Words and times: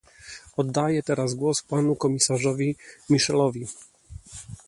Oddaję 0.57 1.03
teraz 1.03 1.33
głos 1.33 1.63
panu 1.63 1.95
komisarzowi 1.95 2.75
Michelowi 3.09 3.67